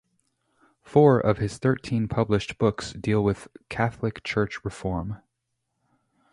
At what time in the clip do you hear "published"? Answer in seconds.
2.07-2.57